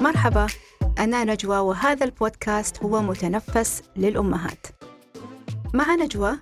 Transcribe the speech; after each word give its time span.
مرحبا 0.00 0.46
أنا 0.98 1.24
نجوى 1.24 1.58
وهذا 1.58 2.04
البودكاست 2.04 2.82
هو 2.82 3.02
متنفس 3.02 3.82
للأمهات. 3.96 4.66
مع 5.74 5.94
نجوى 5.94 6.38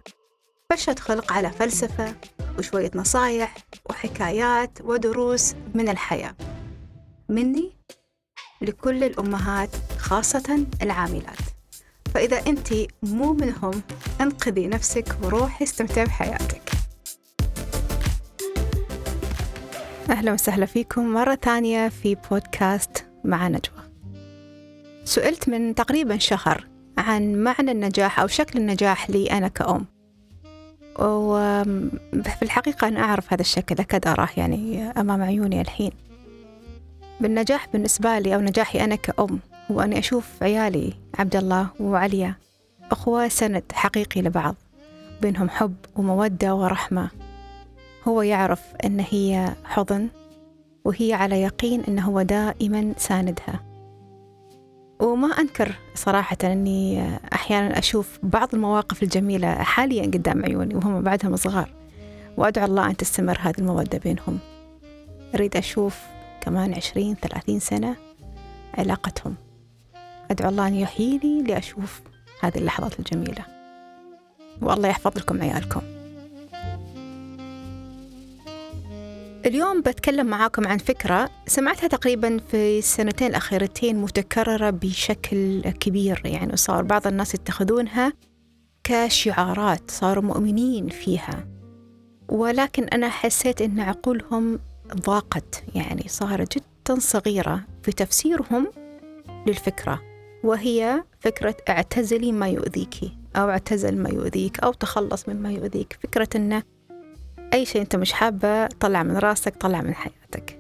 فرشة 0.71 0.95
خلق 0.99 1.33
على 1.33 1.51
فلسفة 1.51 2.15
وشوية 2.59 2.91
نصايح 2.95 3.57
وحكايات 3.91 4.79
ودروس 4.85 5.55
من 5.75 5.89
الحياة. 5.89 6.35
مني 7.29 7.73
لكل 8.61 9.05
الأمهات 9.05 9.71
خاصة 9.99 10.67
العاملات. 10.83 11.39
فإذا 12.15 12.47
أنت 12.47 12.69
مو 13.03 13.33
منهم 13.33 13.83
انقذي 14.21 14.67
نفسك 14.67 15.17
وروحي 15.23 15.65
استمتعي 15.65 16.05
بحياتك. 16.05 16.63
أهلا 20.11 20.33
وسهلا 20.33 20.67
فيكم 20.67 21.13
مرة 21.13 21.35
ثانية 21.35 21.89
في 21.89 22.17
بودكاست 22.31 23.08
مع 23.25 23.49
نجوى. 23.49 23.89
سئلت 25.05 25.49
من 25.49 25.75
تقريبا 25.75 26.19
شهر 26.19 26.67
عن 26.99 27.35
معنى 27.35 27.71
النجاح 27.71 28.21
أو 28.21 28.27
شكل 28.27 28.59
النجاح 28.59 29.11
لي 29.11 29.31
أنا 29.31 29.49
كأم. 29.49 29.87
وفي 30.99 32.43
الحقيقة 32.43 32.89
أنا 32.89 33.01
أعرف 33.01 33.33
هذا 33.33 33.41
الشكل 33.41 33.77
أكاد 33.79 34.07
أراه 34.07 34.29
يعني 34.37 34.91
أمام 34.91 35.23
عيوني 35.23 35.61
الحين. 35.61 35.93
بالنجاح 37.21 37.69
بالنسبة 37.73 38.19
لي 38.19 38.35
أو 38.35 38.41
نجاحي 38.41 38.85
أنا 38.85 38.95
كأم 38.95 39.41
هو 39.71 39.81
أني 39.81 39.99
أشوف 39.99 40.43
عيالي 40.43 40.93
عبد 41.19 41.37
الله 41.37 41.69
وعليا 41.81 42.35
أخوة 42.91 43.29
سند 43.29 43.65
حقيقي 43.73 44.23
لبعض 44.23 44.55
بينهم 45.23 45.51
حب 45.51 45.75
ومودة 45.97 46.55
ورحمة. 46.55 47.11
هو 48.09 48.23
يعرف 48.23 48.63
أن 48.85 49.01
هي 49.11 49.55
حضن 49.65 50.09
وهي 50.89 51.13
على 51.13 51.43
يقين 51.43 51.85
أنه 51.85 52.03
هو 52.03 52.23
دائما 52.23 52.95
ساندها. 52.97 53.61
وما 55.01 55.29
أنكر 55.29 55.75
صراحة 55.95 56.37
أني 56.45 57.09
أحيانا 57.33 57.79
أشوف 57.79 58.19
بعض 58.23 58.55
المواقف 58.55 59.03
الجميلة 59.03 59.55
حاليا 59.55 60.03
قدام 60.03 60.45
عيوني 60.45 60.75
وهم 60.75 61.03
بعدهم 61.03 61.37
صغار 61.37 61.71
وأدعو 62.37 62.67
الله 62.67 62.87
أن 62.87 62.97
تستمر 62.97 63.39
هذه 63.41 63.55
المودة 63.59 63.99
بينهم. 63.99 64.39
أريد 65.35 65.57
أشوف 65.57 65.99
كمان 66.41 66.75
عشرين 66.75 67.15
ثلاثين 67.15 67.61
سنة 67.61 67.97
علاقتهم. 68.79 69.35
أدعو 70.31 70.51
الله 70.51 70.67
أن 70.67 70.75
يحييني 70.75 71.43
لأشوف 71.43 72.01
هذه 72.41 72.59
اللحظات 72.59 72.99
الجميلة. 72.99 73.45
والله 74.63 74.89
يحفظ 74.89 75.19
لكم 75.19 75.43
عيالكم. 75.43 75.98
اليوم 79.49 79.81
بتكلم 79.81 80.27
معاكم 80.27 80.67
عن 80.67 80.79
فكرة 80.79 81.31
سمعتها 81.47 81.87
تقريبا 81.87 82.39
في 82.39 82.79
السنتين 82.79 83.29
الأخيرتين 83.29 83.97
متكررة 83.97 84.71
بشكل 84.71 85.61
كبير 85.71 86.23
يعني 86.25 86.57
صار 86.57 86.83
بعض 86.83 87.07
الناس 87.07 87.35
يتخذونها 87.35 88.13
كشعارات 88.85 89.91
صاروا 89.91 90.25
مؤمنين 90.25 90.89
فيها. 90.89 91.47
ولكن 92.29 92.85
أنا 92.85 93.09
حسيت 93.09 93.63
أن 93.63 93.81
عقولهم 93.81 94.61
ضاقت 94.95 95.65
يعني 95.75 96.05
صارت 96.09 96.55
جدا 96.55 97.01
صغيرة 97.01 97.65
في 97.83 97.93
تفسيرهم 97.93 98.73
للفكرة 99.47 100.03
وهي 100.45 101.05
فكرة 101.21 101.57
اعتزلي 101.69 102.33
ما 102.33 102.49
يؤذيك 102.49 102.95
أو 103.37 103.51
اعتزل 103.51 103.99
ما 103.99 104.11
يؤذيك 104.11 104.61
أو 104.61 104.73
تخلص 104.73 105.29
مما 105.29 105.53
يؤذيك. 105.53 105.99
فكرة 106.03 106.29
أنه 106.37 106.63
أي 107.55 107.67
شيء 107.67 107.83
أنت 107.83 107.97
مش 107.97 108.13
حابة 108.13 108.67
طلع 108.67 109.03
من 109.03 109.17
راسك 109.17 109.57
طلع 109.57 109.81
من 109.81 109.95
حياتك. 109.95 110.59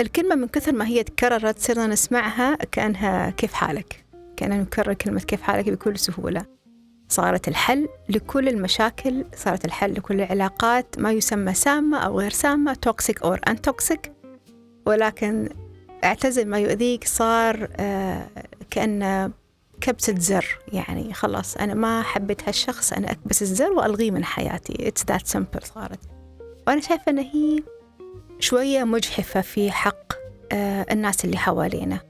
الكلمة 0.00 0.34
من 0.34 0.48
كثر 0.48 0.72
ما 0.72 0.86
هي 0.86 1.02
تكررت 1.02 1.58
صرنا 1.58 1.86
نسمعها 1.86 2.54
كأنها 2.54 3.30
كيف 3.30 3.52
حالك؟ 3.52 4.04
كأننا 4.36 4.56
نكرر 4.58 4.94
كلمة 4.94 5.20
كيف 5.20 5.42
حالك 5.42 5.70
بكل 5.70 5.98
سهولة. 5.98 6.46
صارت 7.08 7.48
الحل 7.48 7.88
لكل 8.08 8.48
المشاكل 8.48 9.24
صارت 9.36 9.64
الحل 9.64 9.92
لكل 9.92 10.20
العلاقات 10.20 10.98
ما 10.98 11.12
يسمى 11.12 11.54
سامة 11.54 11.98
أو 11.98 12.20
غير 12.20 12.30
سامة 12.30 12.74
toxic 12.74 13.22
أو 13.22 13.34
un-toxic 13.34 14.12
ولكن 14.86 15.48
اعتزل 16.04 16.48
ما 16.48 16.58
يؤذيك 16.58 17.04
صار 17.04 17.68
آه 17.76 18.26
كبسة 19.86 20.14
زر 20.18 20.58
يعني 20.72 21.12
خلاص 21.12 21.56
أنا 21.56 21.74
ما 21.74 22.02
حبيت 22.02 22.48
هالشخص 22.48 22.92
أنا 22.92 23.10
أكبس 23.10 23.42
الزر 23.42 23.72
وألغيه 23.72 24.10
من 24.10 24.24
حياتي. 24.24 24.90
It's 24.90 25.14
that 25.14 25.32
simple 25.36 25.64
صارت. 25.74 25.98
وأنا 26.66 26.80
شايفة 26.80 27.02
أن 27.08 27.18
هي 27.18 27.62
شوية 28.40 28.84
مجحفة 28.84 29.40
في 29.40 29.70
حق 29.70 30.12
آه 30.52 30.86
الناس 30.90 31.24
اللي 31.24 31.36
حوالينا. 31.36 32.00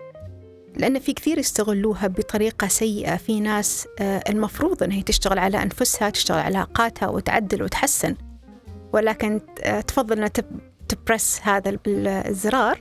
لأن 0.77 0.99
في 0.99 1.13
كثير 1.13 1.39
يستغلوها 1.39 2.07
بطريقة 2.07 2.69
سيئة. 2.69 3.17
في 3.17 3.41
ناس 3.41 3.89
آه 4.01 4.25
المفروض 4.29 4.83
أنها 4.83 5.03
تشتغل 5.03 5.39
على 5.39 5.63
أنفسها 5.63 6.11
تشتغل 6.11 6.39
على 6.39 6.57
علاقاتها 6.59 7.09
وتعدل 7.09 7.63
وتحسن. 7.63 8.17
ولكن 8.93 9.41
آه 9.61 9.81
تفضل 9.81 10.17
أنها 10.17 10.31
تبرس 10.89 11.41
هذا 11.43 11.79
الزرار 11.87 12.81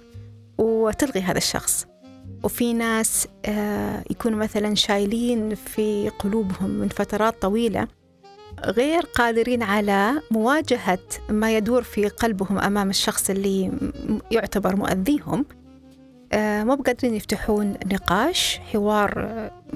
وتلغي 0.58 1.22
هذا 1.22 1.38
الشخص. 1.38 1.86
وفي 2.46 2.74
ناس 2.74 3.28
يكونوا 4.10 4.40
مثلا 4.40 4.76
شايلين 4.76 5.56
في 5.56 6.12
قلوبهم 6.20 6.70
من 6.70 6.88
فترات 6.88 7.42
طويلة 7.42 7.88
غير 8.66 9.02
قادرين 9.02 9.64
على 9.64 10.22
مواجهة 10.32 11.00
ما 11.30 11.58
يدور 11.58 11.84
في 11.84 12.08
قلبهم 12.08 12.60
أمام 12.60 12.90
الشخص 12.90 13.30
اللي 13.30 13.72
يعتبر 14.32 14.76
مؤذيهم. 14.76 15.46
مو 16.34 16.76
بقادرين 16.76 17.16
يفتحون 17.16 17.74
نقاش 17.86 18.60
حوار 18.74 19.30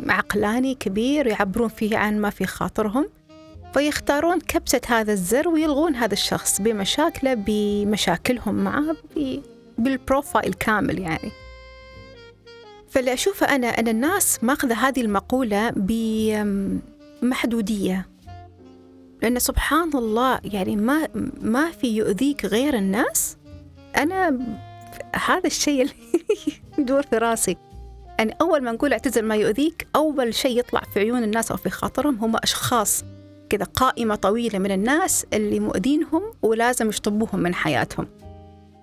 عقلاني 0.08 0.76
كبير 0.76 1.28
يعبرون 1.28 1.68
فيه 1.70 1.98
عن 1.98 2.22
ما 2.22 2.30
في 2.30 2.46
خاطرهم 2.46 3.10
فيختارون 3.74 4.40
كبسة 4.40 4.82
هذا 4.88 5.14
الزر 5.14 5.48
ويلغون 5.50 5.96
هذا 5.96 6.14
الشخص 6.14 6.62
بمشاكله 6.62 7.34
بمشاكلهم 7.34 8.56
معه 8.56 8.96
بالبروفايل 9.78 10.54
كامل 10.54 11.00
يعني. 11.00 11.32
فاللي 12.90 13.14
أشوفه 13.14 13.56
أنا 13.56 13.68
أن 13.68 13.88
الناس 13.88 14.44
ماخذة 14.44 14.74
هذه 14.74 15.02
المقولة 15.02 15.70
بمحدودية 17.22 18.06
لأن 19.22 19.40
سبحان 19.40 19.90
الله 19.94 20.40
يعني 20.44 20.76
ما 20.76 21.08
ما 21.42 21.72
في 21.72 21.88
يؤذيك 21.88 22.46
غير 22.46 22.74
الناس. 22.74 23.38
أنا 23.98 24.40
هذا 25.16 25.48
الشيء 25.48 25.82
اللي 25.82 25.94
يدور 26.80 27.04
في 27.04 27.18
راسي. 27.18 27.58
يعني 28.20 28.36
أول 28.42 28.64
ما 28.64 28.72
نقول 28.72 28.94
اعتزل 28.94 29.26
ما 29.26 29.36
يؤذيك 29.36 29.88
أول 29.96 30.34
شيء 30.34 30.60
يطلع 30.60 30.82
في 30.94 31.00
عيون 31.00 31.24
الناس 31.24 31.52
أو 31.52 31.58
في 31.58 31.70
خاطرهم 31.70 32.16
هم 32.16 32.36
أشخاص 32.36 33.04
كذا 33.50 33.64
قائمة 33.64 34.16
طويلة 34.16 34.60
من 34.60 34.72
الناس 34.72 35.26
اللي 35.34 35.60
مؤذينهم 35.60 36.24
ولازم 36.42 36.90
يشطبوهم 36.90 37.40
من 37.40 37.54
حياتهم. 37.54 38.08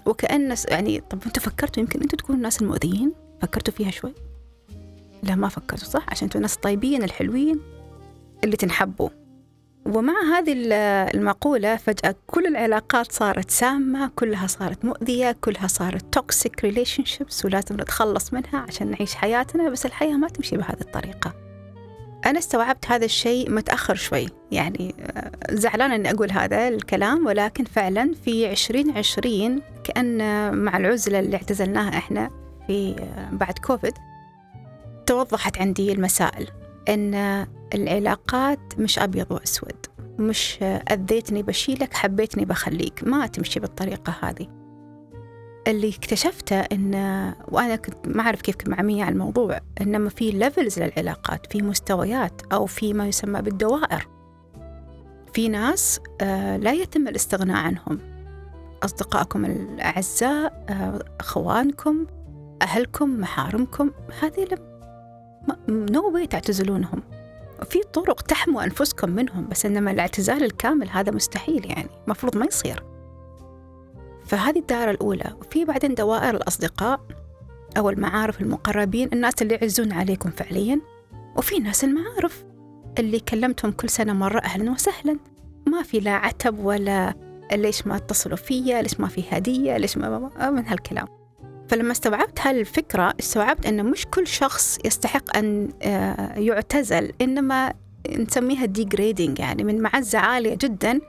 وكأن 0.06 0.54
يعني 0.68 1.02
طب 1.10 1.18
أنتوا 1.26 1.42
فكرتوا 1.42 1.82
يمكن 1.82 2.00
أنتوا 2.00 2.18
تكونوا 2.18 2.36
الناس 2.36 2.62
المؤذيين؟ 2.62 3.25
فكرتوا 3.42 3.74
فيها 3.74 3.90
شوي؟ 3.90 4.14
لا 5.22 5.34
ما 5.34 5.48
فكرتوا 5.48 5.88
صح؟ 5.88 6.06
عشان 6.08 6.24
أنتوا 6.24 6.38
الناس 6.38 6.56
الطيبين 6.56 7.02
الحلوين 7.02 7.60
اللي 8.44 8.56
تنحبوا. 8.56 9.08
ومع 9.86 10.14
هذه 10.36 10.54
المقولة 11.14 11.76
فجأة 11.76 12.14
كل 12.26 12.46
العلاقات 12.46 13.12
صارت 13.12 13.50
سامة 13.50 14.10
كلها 14.16 14.46
صارت 14.46 14.84
مؤذية 14.84 15.36
كلها 15.40 15.66
صارت 15.66 16.14
toxic 16.14 16.64
relationships 16.64 17.44
ولازم 17.44 17.74
نتخلص 17.80 18.32
منها 18.32 18.58
عشان 18.68 18.90
نعيش 18.90 19.14
حياتنا 19.14 19.70
بس 19.70 19.86
الحياة 19.86 20.16
ما 20.16 20.28
تمشي 20.28 20.56
بهذه 20.56 20.80
الطريقة. 20.80 21.34
أنا 22.26 22.38
استوعبت 22.38 22.86
هذا 22.90 23.04
الشيء 23.04 23.50
متأخر 23.50 23.94
شوي 23.94 24.26
يعني 24.52 24.94
زعلانة 25.50 25.94
أني 25.94 26.10
أقول 26.10 26.32
هذا 26.32 26.68
الكلام 26.68 27.26
ولكن 27.26 27.64
فعلا 27.64 28.14
في 28.24 28.46
عشرين 28.46 28.90
عشرين 28.90 29.62
كأن 29.84 30.18
مع 30.54 30.76
العزلة 30.76 31.18
اللي 31.18 31.36
اعتزلناها 31.36 31.98
إحنا 31.98 32.30
في 32.66 33.08
بعد 33.32 33.58
كوفيد 33.58 33.94
توضحت 35.06 35.58
عندي 35.58 35.92
المسائل 35.92 36.48
أن 36.88 37.46
العلاقات 37.74 38.78
مش 38.78 38.98
أبيض 38.98 39.32
وأسود 39.32 39.86
مش 40.18 40.58
أذيتني 40.62 41.42
بشيلك 41.42 41.94
حبيتني 41.94 42.44
بخليك 42.44 43.04
ما 43.04 43.26
تمشي 43.26 43.60
بالطريقة 43.60 44.14
هذه. 44.22 44.46
اللي 45.66 45.88
اكتشفته 45.88 46.60
أن 46.60 46.94
وأنا 47.48 47.76
كنت 47.76 48.08
ما 48.08 48.22
أعرف 48.22 48.42
كيف 48.42 48.56
كنت 48.56 48.68
معمية 48.68 49.04
على 49.04 49.12
الموضوع 49.12 49.60
إنما 49.80 50.08
في 50.08 50.30
levels 50.30 50.78
للعلاقات 50.78 51.52
في 51.52 51.62
مستويات 51.62 52.42
أو 52.52 52.66
في 52.66 52.92
ما 52.92 53.06
يسمى 53.08 53.42
بالدوائر. 53.42 54.08
في 55.32 55.48
ناس 55.48 56.00
لا 56.60 56.72
يتم 56.72 57.08
الاستغناء 57.08 57.56
عنهم. 57.56 57.98
أصدقائكم 58.84 59.44
الأعزاء 59.44 60.64
أخوانكم 61.20 62.06
أهلكم 62.62 63.20
محارمكم 63.20 63.90
هذه 64.22 64.46
no 65.68 66.10
way 66.14 66.26
تعتزلونهم. 66.26 67.02
في 67.70 67.82
طرق 67.92 68.20
تحموا 68.20 68.64
أنفسكم 68.64 69.10
منهم 69.10 69.48
بس 69.48 69.66
إنما 69.66 69.90
الاعتزال 69.90 70.44
الكامل 70.44 70.88
هذا 70.88 71.12
مستحيل 71.12 71.66
يعني 71.66 71.88
مفروض 72.06 72.36
ما 72.36 72.46
يصير. 72.46 72.82
فهذه 74.24 74.58
الدائرة 74.58 74.90
الأولى. 74.90 75.34
وفي 75.40 75.64
بعدين 75.64 75.94
دوائر 75.94 76.36
الأصدقاء 76.36 77.00
أو 77.76 77.90
المعارف 77.90 78.40
المقربين 78.40 79.08
الناس 79.12 79.42
اللي 79.42 79.54
يعزون 79.54 79.92
عليكم 79.92 80.30
فعليا 80.30 80.80
وفي 81.36 81.58
ناس 81.58 81.84
المعارف 81.84 82.44
اللي 82.98 83.20
كلمتهم 83.20 83.72
كل 83.72 83.88
سنة 83.88 84.12
مرة 84.12 84.38
أهلا 84.38 84.70
وسهلا. 84.70 85.18
ما 85.66 85.82
في 85.82 86.00
لا 86.00 86.12
عتب 86.12 86.58
ولا 86.58 87.14
ليش 87.52 87.86
ما 87.86 87.96
اتصلوا 87.96 88.36
فيا 88.36 88.82
ليش 88.82 89.00
ما 89.00 89.08
في 89.08 89.24
هدية 89.30 89.76
ليش 89.76 89.98
ما 89.98 90.50
من 90.50 90.66
هالكلام. 90.66 91.15
فلما 91.68 91.92
استوعبت 91.92 92.40
هالفكرة 92.40 93.14
استوعبت 93.20 93.66
أن 93.66 93.86
مش 93.86 94.06
كل 94.06 94.26
شخص 94.26 94.78
يستحق 94.84 95.36
أن 95.36 95.68
آه، 95.82 96.38
يعتزل 96.38 97.12
إنما 97.20 97.72
نسميها 98.10 98.64
ديجريدنج 98.64 99.38
يعني 99.38 99.64
من 99.64 99.80
معزة 99.80 100.18
عالية 100.18 100.54
جدا 100.54 101.00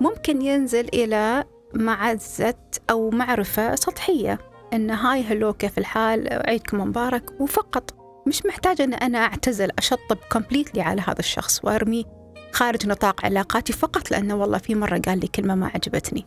ممكن 0.00 0.42
ينزل 0.42 0.88
إلى 0.94 1.44
معزة 1.74 2.54
أو 2.90 3.10
معرفة 3.10 3.74
سطحية 3.74 4.38
إن 4.72 4.90
هاي 4.90 5.22
هلو 5.22 5.52
كيف 5.52 5.78
الحال 5.78 6.28
عيدكم 6.46 6.80
مبارك 6.80 7.40
وفقط 7.40 7.94
مش 8.26 8.46
محتاجة 8.46 8.84
أن 8.84 8.94
أنا 8.94 9.18
أعتزل 9.18 9.70
أشطب 9.78 10.18
كومبليتلي 10.32 10.80
على 10.80 11.00
هذا 11.00 11.18
الشخص 11.18 11.64
وأرميه 11.64 12.04
خارج 12.52 12.86
نطاق 12.86 13.24
علاقاتي 13.24 13.72
فقط 13.72 14.10
لأنه 14.10 14.36
والله 14.36 14.58
في 14.58 14.74
مرة 14.74 14.98
قال 14.98 15.20
لي 15.20 15.26
كلمة 15.26 15.54
ما 15.54 15.66
عجبتني. 15.74 16.26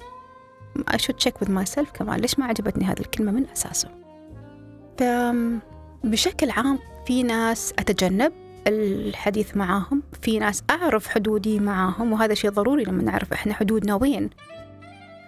I 0.80 0.98
should 0.98 1.18
check 1.26 1.34
with 1.44 1.50
myself 1.50 1.92
كمان 1.94 2.20
ليش 2.20 2.40
ما 2.40 2.46
عجبتني 2.46 2.86
هذه 2.86 3.00
الكلمة 3.00 3.32
من 3.32 3.46
أساسه. 3.50 3.90
بشكل 6.04 6.50
عام 6.50 6.80
في 7.08 7.24
ناس 7.24 7.74
أتجنب 7.80 8.32
الحديث 8.68 9.58
معاهم 9.58 10.04
في 10.22 10.40
ناس 10.40 10.64
أعرف 10.70 11.08
حدودي 11.08 11.60
معاهم 11.60 12.14
وهذا 12.14 12.34
شيء 12.34 12.50
ضروري 12.50 12.84
لما 12.84 13.04
نعرف 13.04 13.34
إحنا 13.34 13.54
حدودنا 13.54 13.96
وين. 13.96 14.30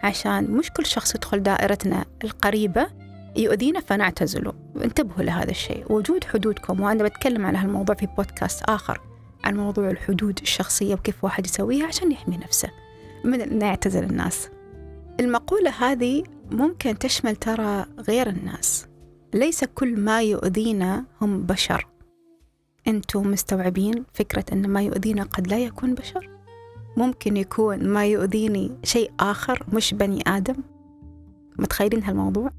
عشان 0.04 0.52
مش 0.52 0.72
كل 0.72 0.86
شخص 0.86 1.16
يدخل 1.16 1.44
دائرتنا 1.44 2.06
القريبة 2.24 2.88
يؤذينا 3.36 3.80
فنعتزله. 3.80 4.54
انتبهوا 4.84 5.24
لهذا 5.24 5.52
الشيء. 5.52 5.92
وجود 5.92 6.24
حدودكم 6.24 6.82
وأنا 6.82 7.04
بتكلم 7.04 7.46
عن 7.46 7.56
هالموضوع 7.56 7.96
في 7.96 8.08
بودكاست 8.18 8.64
آخر 8.64 9.02
عن 9.44 9.58
موضوع 9.58 9.90
الحدود 9.90 10.40
الشخصية 10.42 10.94
وكيف 10.94 11.24
واحد 11.24 11.46
يسويها 11.46 11.88
عشان 11.88 12.12
يحمي 12.12 12.38
نفسه. 12.38 12.70
من 13.24 13.42
أن 13.42 13.62
يعتزل 13.62 14.04
الناس. 14.04 14.50
المقولة 15.20 15.70
هذه 15.70 16.24
ممكن 16.52 16.98
تشمل 16.98 17.36
ترى 17.36 17.86
غير 18.00 18.30
الناس. 18.30 18.88
ليس 19.34 19.64
كل 19.64 20.00
ما 20.00 20.22
يؤذينا 20.22 21.06
هم 21.22 21.42
بشر. 21.42 21.88
أنتم 22.88 23.32
مستوعبين 23.32 24.04
فكرة 24.14 24.46
أن 24.54 24.68
ما 24.68 24.82
يؤذينا 24.82 25.24
قد 25.24 25.48
لا 25.48 25.60
يكون 25.60 25.96
بشر؟ 25.96 26.30
ممكن 26.98 27.38
يكون 27.38 27.88
ما 27.88 28.06
يؤذيني 28.06 28.72
شيء 28.84 29.12
آخر 29.20 29.66
مش 29.74 29.94
بني 29.94 30.24
آدم؟ 30.28 30.56
متخيلين 31.60 32.04
هالموضوع؟ 32.04 32.52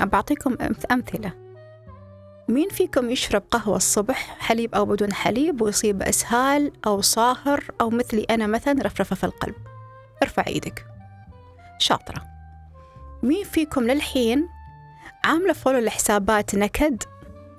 بعطيكم 0.00 0.56
أمثلة. 0.92 1.32
مين 2.48 2.68
فيكم 2.68 3.10
يشرب 3.10 3.42
قهوة 3.50 3.76
الصبح؟ 3.76 4.36
حليب 4.38 4.74
أو 4.74 4.84
بدون 4.84 5.12
حليب 5.12 5.62
ويصيب 5.62 6.02
إسهال 6.02 6.72
أو 6.86 7.00
صاهر 7.00 7.64
أو 7.80 7.90
مثلي 7.90 8.22
أنا 8.22 8.46
مثلا 8.46 8.82
رفرفة 8.82 9.16
في 9.16 9.24
القلب. 9.24 9.54
ارفع 10.22 10.44
إيدك. 10.46 10.93
شاطرة. 11.78 12.22
مين 13.22 13.44
فيكم 13.44 13.84
للحين؟ 13.84 14.48
عاملة 15.24 15.52
فولو 15.52 15.78
لحسابات 15.78 16.54
نكد 16.54 17.02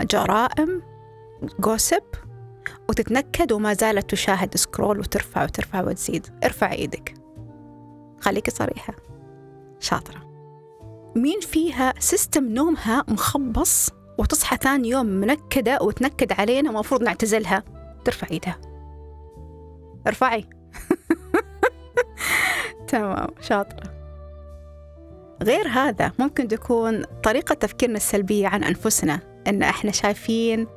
جرائم 0.02 0.82
gossip 1.60 2.04
وتتنكد 2.90 3.52
وما 3.52 3.74
زالت 3.74 4.10
تشاهد 4.10 4.58
scroll 4.58 5.00
وترفع 5.00 5.44
وترفع 5.44 5.82
وتزيد. 5.82 6.28
ارفع 6.44 6.72
إيدك. 6.72 7.14
خليكي 8.22 8.52
صريحة. 8.52 8.94
شاطرة. 9.80 10.26
مين 11.16 11.40
فيها 11.40 11.94
system 12.00 12.54
نومها 12.54 13.04
مخبص 13.08 13.90
وتصحى 14.18 14.58
ثاني 14.58 14.90
يوم 14.90 15.06
منكدة 15.06 15.78
وتنكد 15.82 16.32
علينا 16.32 16.70
ومفروض 16.70 17.04
نعتزلها؟ 17.04 17.64
ترفع 18.06 18.28
ايدها. 18.32 18.58
ارفعي. 20.08 20.50
تمام. 22.88 23.28
شاطرة. 23.42 23.95
غير 25.44 25.68
هذا 25.68 26.12
ممكن 26.20 26.48
تكون 26.48 27.04
طريقة 27.24 27.56
تفكيرنا 27.56 27.98
السلبية 27.98 28.48
عن 28.48 28.64
أنفسنا 28.64 29.20
إن 29.48 29.64
إحنا 29.64 29.92
شايفين 29.92 30.68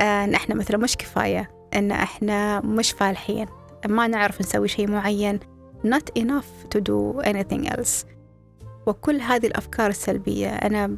آه، 0.00 0.24
إن 0.24 0.34
إحنا 0.34 0.54
مثلا 0.54 0.76
مش 0.76 0.96
كفاية 0.96 1.50
إن 1.74 1.90
إحنا 1.90 2.60
مش 2.60 2.92
فالحين 2.92 3.46
ما 3.88 4.06
نعرف 4.06 4.40
نسوي 4.40 4.68
شيء 4.68 4.90
معين 4.90 5.40
not 5.86 6.20
enough 6.22 6.76
to 6.76 6.80
do 6.80 7.22
anything 7.24 7.72
else 7.72 8.06
وكل 8.86 9.20
هذه 9.20 9.46
الأفكار 9.46 9.90
السلبية 9.90 10.48
أنا 10.48 10.96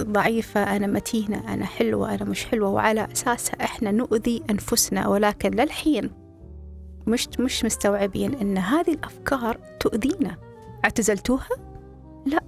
ضعيفة 0.00 0.76
أنا 0.76 0.86
متينة 0.86 1.54
أنا 1.54 1.64
حلوة 1.66 2.14
أنا 2.14 2.24
مش 2.24 2.44
حلوة 2.46 2.68
وعلى 2.70 3.08
أساسها 3.12 3.64
إحنا 3.64 3.90
نؤذي 3.90 4.42
أنفسنا 4.50 5.08
ولكن 5.08 5.50
للحين 5.50 6.10
مش 7.06 7.28
مش 7.38 7.64
مستوعبين 7.64 8.34
إن 8.34 8.58
هذه 8.58 8.90
الأفكار 8.90 9.58
تؤذينا 9.80 10.36
اعتزلتوها؟ 10.84 11.67
لا 12.28 12.42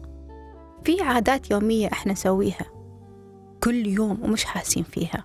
في 0.85 1.03
عادات 1.03 1.51
يومية 1.51 1.89
إحنا 1.93 2.13
نسويها 2.13 2.67
كل 3.65 3.87
يوم 3.87 4.19
ومش 4.23 4.45
حاسين 4.45 4.83
فيها 4.83 5.25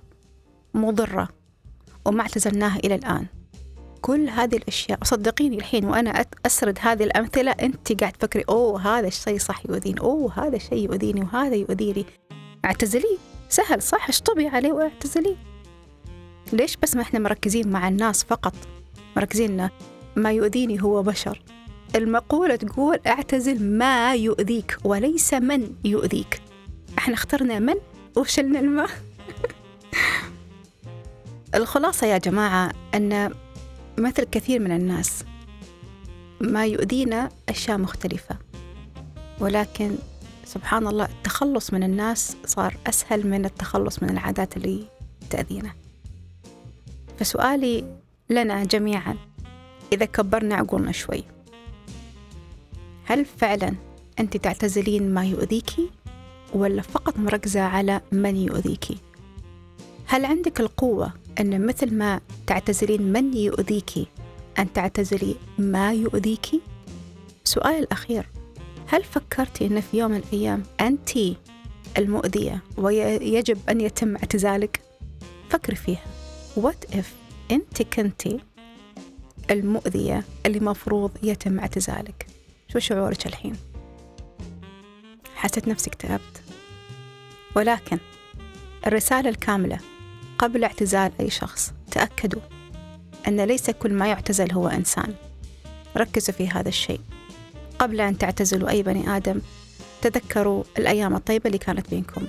مضرة 0.73 1.29
وما 2.05 2.21
اعتزلناها 2.21 2.77
إلى 2.77 2.95
الآن. 2.95 3.25
كل 4.01 4.29
هذه 4.29 4.55
الأشياء 4.55 4.99
صدقيني 5.03 5.57
الحين 5.57 5.85
وأنا 5.85 6.25
أسرد 6.45 6.77
هذه 6.81 7.03
الأمثلة 7.03 7.51
أنت 7.51 8.01
قاعد 8.01 8.13
تفكري 8.13 8.43
أوه 8.49 8.81
هذا 8.81 9.07
الشيء 9.07 9.37
صح 9.37 9.65
يؤذيني 9.65 9.99
أوه 9.99 10.45
هذا 10.47 10.55
الشيء 10.55 10.77
يؤذيني 10.77 11.21
وهذا 11.21 11.55
يؤذيني. 11.55 12.05
اعتزليه 12.65 13.17
سهل 13.49 13.81
صح 13.81 14.09
اشطبي 14.09 14.47
عليه 14.47 14.71
واعتزليه 14.71 15.35
ليش 16.53 16.77
بس 16.77 16.95
ما 16.95 17.01
إحنا 17.01 17.19
مركزين 17.19 17.69
مع 17.69 17.87
الناس 17.87 18.23
فقط؟ 18.23 18.55
مركزين 19.17 19.69
ما 20.15 20.31
يؤذيني 20.31 20.83
هو 20.83 21.03
بشر. 21.03 21.41
المقولة 21.95 22.55
تقول 22.55 22.99
اعتزل 23.07 23.63
ما 23.63 24.15
يؤذيك 24.15 24.77
وليس 24.83 25.33
من 25.33 25.75
يؤذيك. 25.85 26.41
إحنا 26.97 27.13
اخترنا 27.13 27.59
من؟ 27.59 27.75
وشلنا 28.17 28.59
الماء 28.59 28.89
الخلاصة 31.55 32.07
يا 32.07 32.17
جماعة 32.17 32.71
أن 32.95 33.31
مثل 33.97 34.23
كثير 34.23 34.59
من 34.59 34.71
الناس 34.71 35.23
ما 36.41 36.65
يؤذينا 36.65 37.29
أشياء 37.49 37.77
مختلفة. 37.77 38.37
ولكن 39.39 39.95
سبحان 40.45 40.87
الله 40.87 41.05
التخلص 41.05 41.73
من 41.73 41.83
الناس 41.83 42.37
صار 42.45 42.77
أسهل 42.87 43.27
من 43.27 43.45
التخلص 43.45 44.03
من 44.03 44.09
العادات 44.09 44.57
اللي 44.57 44.87
تأذينا. 45.29 45.71
فسؤالي 47.19 47.99
لنا 48.29 48.63
جميعا 48.63 49.17
إذا 49.93 50.05
كبرنا 50.05 50.55
عقولنا 50.55 50.91
شوي 50.91 51.34
هل 53.05 53.25
فعلا 53.25 53.73
أنت 54.19 54.37
تعتزلين 54.37 55.13
ما 55.13 55.25
يؤذيكي 55.25 55.89
ولا 56.53 56.81
فقط 56.81 57.17
مركزة 57.17 57.61
على 57.61 58.01
من 58.11 58.35
يؤذيكي 58.35 58.97
هل 60.05 60.25
عندك 60.25 60.59
القوة 60.59 61.13
أن 61.39 61.65
مثل 61.65 61.93
ما 61.93 62.21
تعتزلين 62.47 63.01
من 63.01 63.37
يؤذيكي 63.37 64.07
أن 64.59 64.73
تعتزلي 64.73 65.35
ما 65.57 65.93
يؤذيكي؟ 65.93 66.61
سؤال 67.43 67.75
الأخير 67.83 68.29
هل 68.87 69.03
فكرتي 69.03 69.65
أن 69.65 69.81
في 69.81 69.97
يوم 69.97 70.11
من 70.11 70.17
الأيام 70.17 70.63
أنت 70.81 71.09
المؤذية 71.97 72.61
ويجب 72.77 73.57
أن 73.69 73.81
يتم 73.81 74.15
اعتزالك؟ 74.15 74.81
فكري 75.49 75.75
فيها 75.75 76.05
What 76.59 76.95
if 76.95 77.05
أنت 77.51 77.81
كنتي 77.81 78.39
المؤذية 79.51 80.23
اللي 80.45 80.59
مفروض 80.59 81.11
يتم 81.23 81.59
اعتزالك 81.59 82.27
شو 82.79 82.95
شعورك 82.95 83.25
الحين؟ 83.27 83.55
حسيت 85.35 85.67
نفسك 85.67 85.95
تعبت. 85.95 86.41
ولكن 87.55 87.99
الرسالة 88.87 89.29
الكاملة 89.29 89.79
قبل 90.37 90.63
اعتزال 90.63 91.11
أي 91.19 91.29
شخص 91.29 91.73
تأكدوا 91.91 92.41
أن 93.27 93.41
ليس 93.41 93.69
كل 93.69 93.93
ما 93.93 94.07
يعتزل 94.07 94.51
هو 94.51 94.67
إنسان. 94.67 95.13
ركزوا 95.97 96.33
في 96.33 96.49
هذا 96.49 96.69
الشيء. 96.69 97.01
قبل 97.79 98.01
أن 98.01 98.17
تعتزلوا 98.17 98.69
أي 98.69 98.83
بني 98.83 99.17
آدم 99.17 99.41
تذكروا 100.01 100.63
الأيام 100.77 101.15
الطيبة 101.15 101.45
اللي 101.45 101.57
كانت 101.57 101.89
بينكم. 101.89 102.27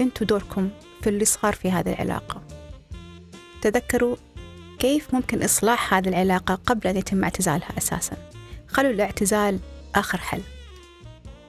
أنتوا 0.00 0.26
دوركم 0.26 0.70
في 1.02 1.10
اللي 1.10 1.24
صار 1.24 1.54
في 1.54 1.70
هذه 1.70 1.92
العلاقة. 1.92 2.42
تذكروا 3.62 4.16
كيف 4.78 5.14
ممكن 5.14 5.42
إصلاح 5.42 5.94
هذه 5.94 6.08
العلاقة 6.08 6.54
قبل 6.54 6.88
أن 6.88 6.96
يتم 6.96 7.24
اعتزالها 7.24 7.78
أساسا. 7.78 8.16
خلوا 8.72 8.90
الاعتزال 8.90 9.58
آخر 9.94 10.18
حل. 10.18 10.40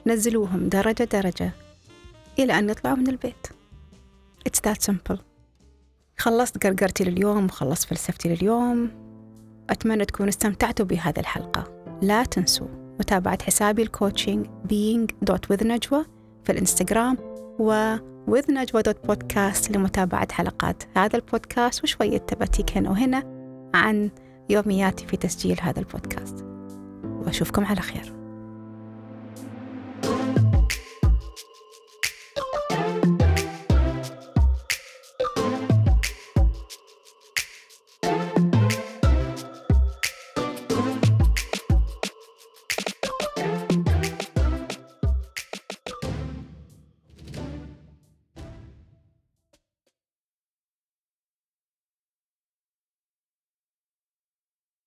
نزلوهم 0.06 0.68
درجة 0.68 1.04
درجة 1.04 1.50
إلى 2.38 2.58
أن 2.58 2.70
يطلعوا 2.70 2.96
من 2.96 3.08
البيت. 3.08 3.46
It's 4.48 4.70
that 4.70 4.90
simple. 4.90 5.16
خلصت 6.18 6.66
قرقرتي 6.66 7.04
لليوم 7.04 7.44
وخلصت 7.44 7.84
فلسفتي 7.88 8.28
لليوم. 8.28 8.90
أتمنى 9.70 10.04
تكونوا 10.04 10.28
استمتعتوا 10.28 10.86
بهذه 10.86 11.20
الحلقة. 11.20 11.82
لا 12.02 12.24
تنسوا 12.24 12.68
متابعة 13.00 13.42
حسابي 13.42 13.82
ال 13.82 13.89
coaching 13.89 14.46
نجوى 15.62 16.04
في 16.44 16.52
الإنستغرام 16.52 17.16
و 17.58 17.96
with 18.30 18.50
نجوى 18.50 18.82
dot 18.82 19.06
podcast 19.06 19.70
لمتابعة 19.70 20.32
حلقات 20.32 20.82
هذا 20.96 21.16
البودكاست 21.16 21.84
وشوية 21.84 22.18
tidbits 22.18 22.76
هنا 22.76 22.90
وهنا 22.90 23.18
عن 23.74 24.10
يومياتي 24.50 25.06
في 25.06 25.16
تسجيل 25.16 25.60
هذا 25.60 25.78
البودكاست. 25.78 26.41
وأشوفكم 27.26 27.64
على 27.64 27.80
خير. 27.80 28.21